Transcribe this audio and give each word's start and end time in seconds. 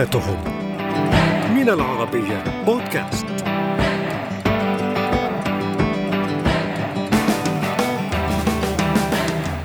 حياتهم. 0.00 0.44
من 1.54 1.68
العربية 1.68 2.64
بودكاست. 2.66 3.26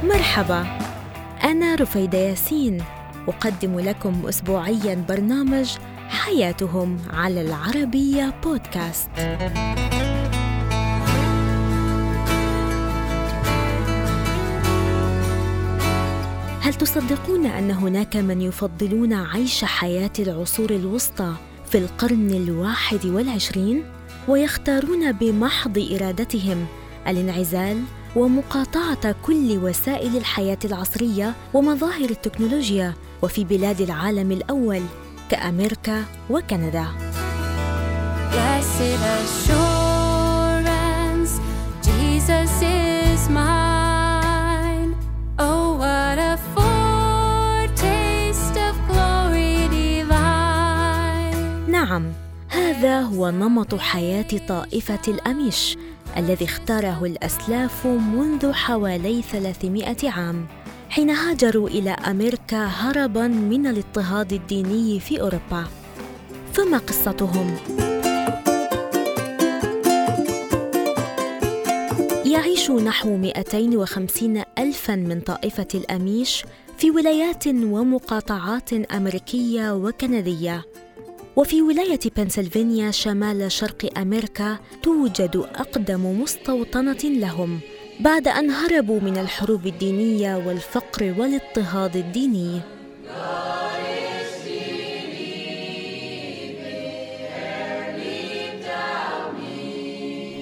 مرحبا. 0.04 0.66
أنا 1.44 1.76
رفيدة 1.76 2.18
ياسين. 2.18 2.84
أقدم 3.28 3.80
لكم 3.80 4.22
أسبوعيا 4.30 5.06
برنامج 5.10 5.78
حياتهم 6.10 6.98
على 7.14 7.42
العربية 7.42 8.34
بودكاست. 8.44 9.10
هل 16.66 16.74
تصدقون 16.74 17.46
أن 17.46 17.72
هناك 17.72 18.16
من 18.16 18.42
يفضلون 18.42 19.14
عيش 19.14 19.66
حياة 19.66 20.12
العصور 20.20 20.70
الوسطى 20.70 21.34
في 21.72 21.78
القرن 21.78 22.30
الواحد 22.30 23.06
والعشرين 23.06 23.84
ويختارون 24.28 25.12
بمحض 25.12 25.88
إرادتهم 25.92 26.66
الانعزال 27.08 27.84
ومقاطعة 28.16 29.16
كل 29.23 29.59
وسائل 29.64 30.18
الحياة 30.18 30.58
العصرية 30.66 31.34
ومظاهر 31.54 32.09
التكنولوجيا 32.09 32.94
وفي 33.22 33.44
بلاد 33.44 33.82
العالم 33.82 34.32
الأول 34.32 34.82
كأمريكا 35.30 36.04
وكندا 36.30 36.86
Blessed 38.32 39.02
assurance, 39.18 39.73
Jesus 41.86 42.62
is 42.62 43.30
mine. 43.30 43.65
نعم 51.76 52.12
هذا 52.50 53.02
هو 53.02 53.30
نمط 53.30 53.76
حياة 53.76 54.28
طائفة 54.48 55.02
الأميش 55.08 55.78
الذي 56.17 56.45
اختاره 56.45 57.06
الأسلاف 57.06 57.88
منذ 57.88 58.52
حوالي 58.52 59.22
300 59.22 59.95
عام 60.04 60.48
حين 60.90 61.09
هاجروا 61.09 61.70
إلى 61.70 61.90
أمريكا 61.90 62.66
هربا 62.66 63.28
من 63.28 63.67
الاضطهاد 63.67 64.34
الديني 64.34 65.00
في 65.00 65.22
أوروبا. 65.22 65.66
فما 66.54 66.78
قصتهم؟ 66.78 67.56
يعيش 72.26 72.72
نحو 72.72 73.17
250 73.17 74.44
ألفا 74.60 74.95
من 74.95 75.20
طائفة 75.22 75.67
الأميش 75.76 76.45
في 76.78 76.92
ولايات 76.92 77.48
ومقاطعات 77.48 78.73
أمريكية 78.73 79.76
وكندية. 79.76 80.66
وفي 81.36 81.61
ولاية 81.61 82.00
بنسلفانيا 82.17 82.91
شمال 82.91 83.52
شرق 83.52 84.00
أمريكا 84.00 84.58
توجد 84.83 85.36
أقدم 85.55 86.22
مستوطنة 86.22 86.97
لهم 87.03 87.59
بعد 88.00 88.27
أن 88.27 88.52
هربوا 88.52 89.00
من 89.00 89.17
الحروب 89.17 89.67
الدينية 89.67 90.36
والفقر 90.36 91.16
والاضطهاد 91.17 91.95
الديني. 91.95 92.61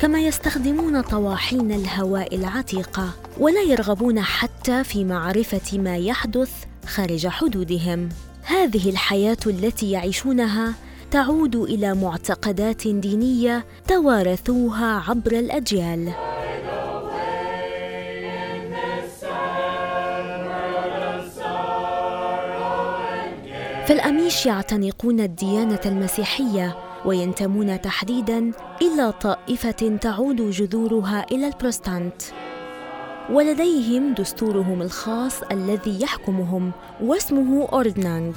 كما 0.00 0.20
يستخدمون 0.20 1.00
طواحين 1.00 1.72
الهواء 1.72 2.36
العتيقة 2.36 3.10
ولا 3.38 3.62
يرغبون 3.62 4.20
حتى 4.20 4.84
في 4.84 5.04
معرفة 5.04 5.78
ما 5.78 5.96
يحدث 5.96 6.50
خارج 6.86 7.26
حدودهم 7.26 8.08
هذه 8.42 8.90
الحياة 8.90 9.36
التي 9.46 9.90
يعيشونها 9.90 10.74
تعود 11.10 11.56
إلى 11.56 11.94
معتقدات 11.94 12.88
دينية 12.88 13.64
توارثوها 13.88 15.02
عبر 15.08 15.32
الأجيال. 15.32 16.12
فالأميش 23.86 24.46
يعتنقون 24.46 25.20
الديانة 25.20 25.80
المسيحية 25.86 26.76
وينتمون 27.04 27.80
تحديدا 27.80 28.52
إلى 28.82 29.12
طائفة 29.12 29.98
تعود 30.00 30.50
جذورها 30.50 31.26
إلى 31.32 31.46
البروستانت. 31.46 32.22
ولديهم 33.30 34.14
دستورهم 34.14 34.82
الخاص 34.82 35.42
الذي 35.42 36.02
يحكمهم 36.02 36.72
واسمه 37.02 37.68
أوردنانغ. 37.72 38.34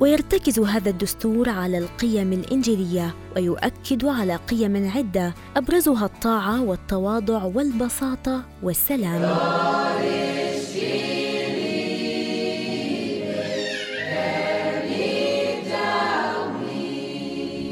ويرتكز 0.00 0.60
هذا 0.60 0.90
الدستور 0.90 1.48
على 1.48 1.78
القيم 1.78 2.32
الإنجيلية 2.32 3.14
ويؤكد 3.36 4.04
على 4.04 4.36
قيم 4.36 4.90
عدة 4.90 5.34
أبرزها 5.56 6.04
الطاعة 6.04 6.62
والتواضع 6.62 7.44
والبساطة 7.44 8.44
والسلام. 8.62 9.38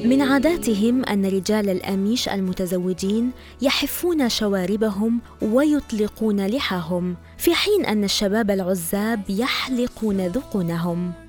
من 0.04 0.22
عاداتهم 0.22 1.04
أن 1.04 1.26
رجال 1.26 1.68
الأميش 1.68 2.28
المتزوجين 2.28 3.30
يحفون 3.62 4.28
شواربهم 4.28 5.20
ويطلقون 5.42 6.46
لحاهم 6.46 7.16
في 7.38 7.54
حين 7.54 7.84
أن 7.86 8.04
الشباب 8.04 8.50
العزاب 8.50 9.20
يحلقون 9.28 10.26
ذقونهم. 10.26 11.25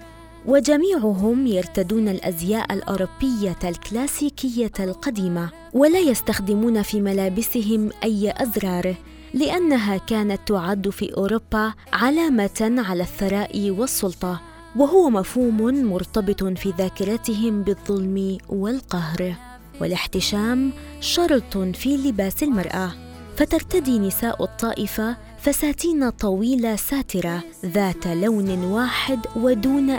وجميعهم 0.48 1.48
يرتدون 1.48 2.08
الأزياء 2.08 2.74
الأوروبية 2.74 3.60
الكلاسيكية 3.64 4.72
القديمة 4.80 5.50
ولا 5.74 6.00
يستخدمون 6.00 6.82
في 6.82 7.02
ملابسهم 7.02 7.90
أي 8.04 8.34
أزرار 8.38 8.96
لأنها 9.34 9.98
كانت 9.98 10.40
تعد 10.48 10.90
في 10.90 11.14
أوروبا 11.18 11.74
علامة 11.94 12.76
على 12.88 13.04
الثراء 13.04 13.70
والسلطة 13.70 14.42
وهو 14.76 15.10
مفهوم 15.10 15.86
مرتبط 15.92 16.44
في 16.44 16.74
ذاكرتهم 16.78 17.62
بالظلم 17.62 18.38
والقهر 18.50 19.36
والاحتشام 19.82 20.74
شرط 21.00 21.58
في 21.58 21.98
لباس 21.98 22.44
المرأة 22.44 22.92
فترتدي 23.38 24.00
نساء 24.00 24.44
الطائفة 24.44 25.18
فساتين 25.40 26.10
طويلة 26.10 26.76
ساترة 26.76 27.44
ذات 27.66 28.08
لون 28.08 28.64
واحد 28.64 29.20
ودون 29.36 29.98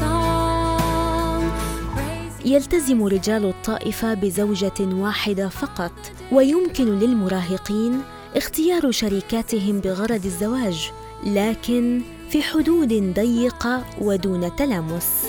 song. 0.00 1.50
Praise 1.94 2.46
يلتزم 2.46 3.04
رجال 3.04 3.44
الطائفة 3.44 4.14
بزوجة 4.14 4.80
واحدة 4.80 5.48
فقط 5.48 5.92
ويمكن 6.32 6.98
للمراهقين 6.98 8.02
اختيار 8.36 8.90
شريكاتهم 8.90 9.80
بغرض 9.80 10.24
الزواج 10.24 10.90
لكن 11.26 12.02
في 12.30 12.42
حدود 12.42 13.14
ضيقة 13.14 13.84
ودون 14.00 14.56
تلامس 14.56 15.24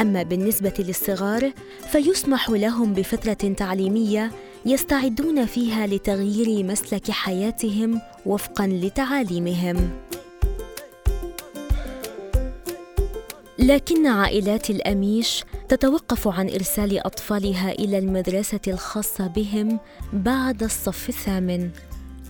أما 0.00 0.22
بالنسبة 0.22 0.74
للصغار 0.78 1.52
فيسمح 1.92 2.50
لهم 2.50 2.92
بفترة 2.94 3.54
تعليمية 3.56 4.30
يستعدون 4.66 5.46
فيها 5.46 5.86
لتغيير 5.86 6.64
مسلك 6.64 7.10
حياتهم 7.10 8.00
وفقا 8.26 8.66
لتعاليمهم. 8.66 9.90
لكن 13.58 14.06
عائلات 14.06 14.70
الأميش 14.70 15.44
تتوقف 15.68 16.28
عن 16.28 16.48
إرسال 16.48 17.06
أطفالها 17.06 17.72
إلى 17.72 17.98
المدرسة 17.98 18.60
الخاصة 18.68 19.26
بهم 19.26 19.78
بعد 20.12 20.62
الصف 20.62 21.08
الثامن 21.08 21.70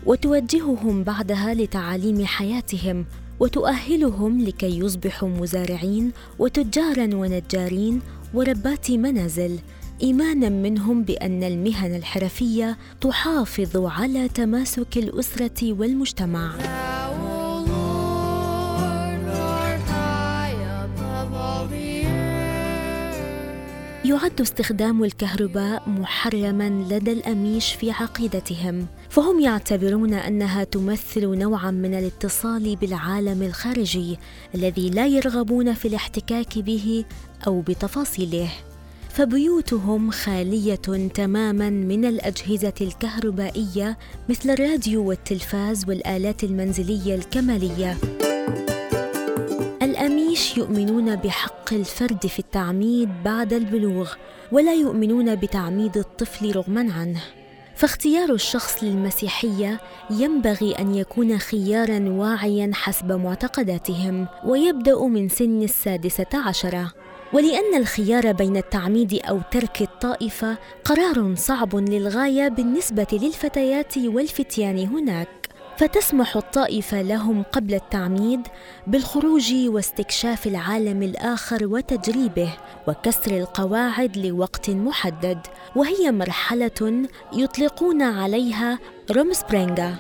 وتوجههم 0.07 1.05
بعدها 1.05 1.55
لتعاليم 1.55 2.27
حياتهم 2.27 3.07
وتؤهلهم 3.41 4.41
لكي 4.41 4.79
يصبحوا 4.79 5.29
مزارعين 5.29 6.13
وتجارا 6.39 7.15
ونجارين 7.15 8.01
وربات 8.35 8.91
منازل 8.91 9.59
إيمانا 10.03 10.49
منهم 10.49 11.03
بأن 11.03 11.43
المهن 11.43 11.95
الحرفية 11.95 12.79
تحافظ 13.01 13.77
على 13.77 14.29
تماسك 14.29 14.97
الأسرة 14.97 15.73
والمجتمع. 15.73 16.55
يعد 24.05 24.41
استخدام 24.41 25.05
الكهرباء 25.05 25.89
محرما 25.89 26.87
لدى 26.91 27.13
الأميش 27.13 27.73
في 27.73 27.91
عقيدتهم 27.91 28.87
فهم 29.11 29.41
يعتبرون 29.41 30.15
أنها 30.15 30.65
تمثل 30.65 31.39
نوعا 31.39 31.71
من 31.71 31.95
الاتصال 31.95 32.77
بالعالم 32.77 33.43
الخارجي 33.43 34.19
الذي 34.55 34.91
لا 34.91 35.07
يرغبون 35.07 35.75
في 35.75 35.89
الاحتكاك 35.89 36.59
به 36.59 37.05
أو 37.47 37.61
بتفاصيله 37.61 38.51
فبيوتهم 39.15 40.11
خالية 40.11 40.75
تماما 41.15 41.71
من 41.71 42.05
الأجهزة 42.05 42.73
الكهربائية 42.81 43.99
مثل 44.29 44.51
الراديو 44.51 45.09
والتلفاز 45.09 45.89
والآلات 45.89 46.45
المنزلية 46.45 47.15
الكمالية. 47.15 47.97
الأميش 49.83 50.57
يؤمنون 50.57 51.17
بحق 51.17 51.73
الفرد 51.73 52.27
في 52.27 52.39
التعميد 52.39 53.09
بعد 53.25 53.53
البلوغ 53.53 54.13
ولا 54.53 54.75
يؤمنون 54.75 55.35
بتعميد 55.35 55.97
الطفل 55.97 56.57
رغما 56.57 56.93
عنه. 56.93 57.21
فاختيار 57.77 58.33
الشخص 58.33 58.85
للمسيحية 58.85 59.81
ينبغي 60.11 60.73
أن 60.73 60.95
يكون 60.95 61.39
خيارا 61.39 62.09
واعيا 62.09 62.71
حسب 62.75 63.13
معتقداتهم 63.13 64.27
ويبدأ 64.47 65.07
من 65.07 65.29
سن 65.29 65.63
السادسة 65.63 66.27
عشرة. 66.35 67.04
ولأن 67.33 67.75
الخيار 67.77 68.33
بين 68.33 68.57
التعميد 68.57 69.21
أو 69.25 69.41
ترك 69.51 69.83
الطائفه 69.83 70.57
قرار 70.85 71.35
صعب 71.37 71.77
للغاية 71.77 72.49
بالنسبة 72.49 73.07
للفتيات 73.13 73.99
والفتيان 73.99 74.79
هناك. 74.79 75.29
فتسمح 75.77 76.37
الطائفه 76.37 77.03
لهم 77.03 77.43
قبل 77.43 77.75
التعميد 77.75 78.41
بالخروج 78.87 79.55
واستكشاف 79.67 80.47
العالم 80.47 81.03
الآخر 81.03 81.67
وتجريبه 81.67 82.49
وكسر 82.89 83.31
القواعد 83.31 84.19
لوقت 84.19 84.71
محدد 84.71 85.39
وهي 85.77 86.13
مرحلة 86.13 87.09
يطلقون 87.33 88.03
عليها 88.03 88.79
رومسبرينغا 89.11 89.97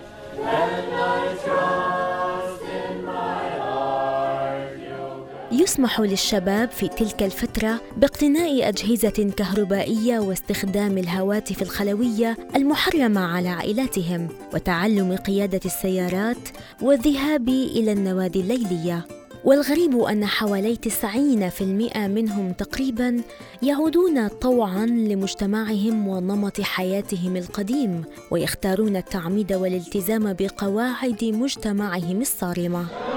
يسمح 5.64 6.00
للشباب 6.00 6.70
في 6.70 6.88
تلك 6.88 7.22
الفترة 7.22 7.80
باقتناء 7.96 8.68
أجهزة 8.68 9.32
كهربائية 9.36 10.18
واستخدام 10.18 10.98
الهواتف 10.98 11.62
الخلوية 11.62 12.36
المحرمة 12.56 13.20
على 13.20 13.48
عائلاتهم 13.48 14.28
وتعلم 14.54 15.16
قيادة 15.16 15.60
السيارات 15.64 16.48
والذهاب 16.82 17.48
إلى 17.48 17.92
النوادي 17.92 18.40
الليلية. 18.40 19.06
والغريب 19.44 19.98
أن 19.98 20.26
حوالي 20.26 20.76
90% 20.76 21.96
منهم 21.96 22.52
تقريبا 22.52 23.20
يعودون 23.62 24.28
طوعا 24.28 24.86
لمجتمعهم 24.86 26.08
ونمط 26.08 26.60
حياتهم 26.60 27.36
القديم 27.36 28.04
ويختارون 28.30 28.96
التعميد 28.96 29.52
والالتزام 29.52 30.32
بقواعد 30.32 31.24
مجتمعهم 31.24 32.20
الصارمة. 32.20 33.13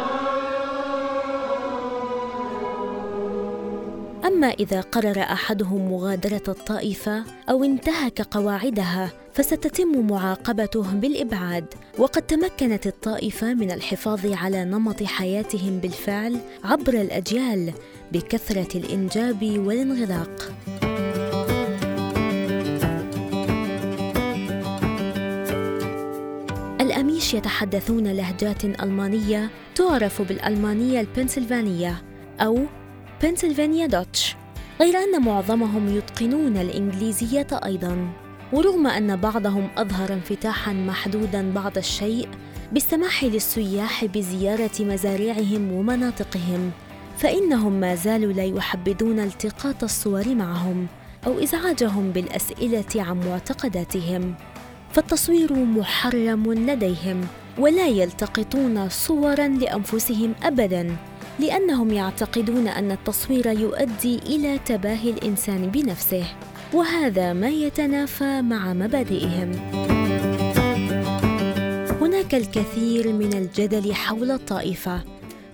أما 4.27 4.47
إذا 4.47 4.81
قرر 4.81 5.21
أحدهم 5.21 5.91
مغادرة 5.91 6.41
الطائفة 6.47 7.23
أو 7.49 7.63
انتهك 7.63 8.21
قواعدها 8.21 9.11
فستتم 9.33 10.07
معاقبته 10.07 10.91
بالإبعاد. 10.93 11.65
وقد 11.97 12.21
تمكنت 12.21 12.87
الطائفة 12.87 13.53
من 13.53 13.71
الحفاظ 13.71 14.33
على 14.33 14.65
نمط 14.65 15.03
حياتهم 15.03 15.79
بالفعل 15.79 16.39
عبر 16.63 16.93
الأجيال 16.93 17.73
بكثرة 18.11 18.77
الإنجاب 18.77 19.43
والانغلاق. 19.43 20.51
الأميش 26.81 27.33
يتحدثون 27.33 28.07
لهجات 28.07 28.65
ألمانية 28.65 29.49
تعرف 29.75 30.21
بالألمانية 30.21 31.01
البنسلفانية 31.01 32.03
أو 32.39 32.65
بنسلفانيا 33.23 33.87
دوتش. 33.87 34.35
غير 34.81 34.97
أن 34.97 35.21
معظمهم 35.21 35.97
يتقنون 35.97 36.57
الإنجليزية 36.57 37.47
أيضاً. 37.65 38.07
ورغم 38.53 38.87
أن 38.87 39.15
بعضهم 39.15 39.67
أظهر 39.77 40.13
انفتاحاً 40.13 40.73
محدوداً 40.73 41.51
بعض 41.55 41.77
الشيء 41.77 42.27
بالسماح 42.71 43.23
للسياح 43.23 44.05
بزيارة 44.05 44.71
مزارعهم 44.79 45.71
ومناطقهم 45.71 46.71
فإنهم 47.17 47.71
ما 47.71 47.95
زالوا 47.95 48.33
لا 48.33 48.43
يحبذون 48.43 49.19
التقاط 49.19 49.83
الصور 49.83 50.35
معهم 50.35 50.87
أو 51.27 51.39
إزعاجهم 51.43 52.11
بالأسئلة 52.11 52.85
عن 52.95 53.19
معتقداتهم. 53.19 54.35
فالتصوير 54.91 55.53
محرم 55.53 56.53
لديهم 56.53 57.21
ولا 57.57 57.87
يلتقطون 57.87 58.89
صورا 58.89 59.47
لأنفسهم 59.47 60.35
ابدا. 60.43 60.95
لأنهم 61.39 61.91
يعتقدون 61.91 62.67
أن 62.67 62.91
التصوير 62.91 63.47
يؤدي 63.47 64.17
إلى 64.17 64.59
تباهي 64.65 65.09
الإنسان 65.09 65.67
بنفسه 65.67 66.25
وهذا 66.73 67.33
ما 67.33 67.49
يتنافى 67.49 68.41
مع 68.41 68.73
مبادئهم. 68.73 69.51
هناك 72.01 72.35
الكثير 72.35 73.13
من 73.13 73.33
الجدل 73.33 73.93
حول 73.93 74.31
الطائفة 74.31 75.03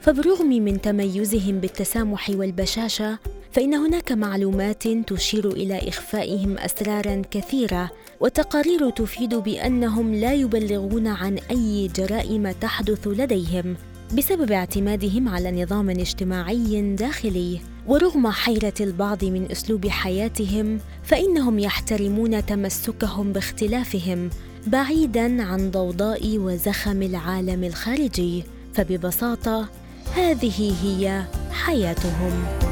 فبالرغم 0.01 0.47
من 0.47 0.81
تميزهم 0.81 1.59
بالتسامح 1.59 2.29
والبشاشة 2.29 3.19
فإن 3.51 3.73
هناك 3.73 4.11
معلومات 4.11 4.87
تشير 4.87 5.51
إلى 5.51 5.89
إخفائهم 5.89 6.57
أسرارا 6.57 7.21
كثيرة 7.31 7.91
وتقارير 8.19 8.89
تفيد 8.89 9.35
بأنهم 9.35 10.13
لا 10.13 10.33
يبلغون 10.33 11.07
عن 11.07 11.37
أي 11.51 11.87
جرائم 11.95 12.51
تحدث 12.51 13.07
لديهم. 13.07 13.75
بسبب 14.17 14.51
اعتمادهم 14.51 15.29
على 15.29 15.63
نظام 15.63 15.89
اجتماعي 15.89 16.95
داخلي. 16.95 17.59
ورغم 17.87 18.27
حيرة 18.27 18.73
البعض 18.81 19.25
من 19.25 19.51
أسلوب 19.51 19.87
حياتهم 19.87 20.79
فإنهم 21.03 21.59
يحترمون 21.59 22.45
تمسكهم 22.45 23.33
باختلافهم 23.33 24.29
بعيدا 24.67 25.43
عن 25.43 25.71
ضوضاء 25.71 26.37
وزخم 26.37 27.01
العالم 27.01 27.63
الخارجي. 27.63 28.43
فببساطة 28.73 29.69
هذه 30.15 30.73
هي 30.83 31.23
حياتهم. 31.51 32.62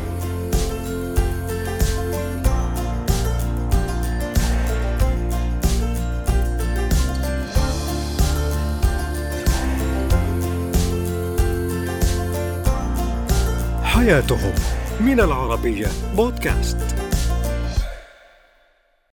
حياتهم 14.01 14.53
من 14.99 15.19
العربية 15.19 15.87
بودكاست. 16.15 17.00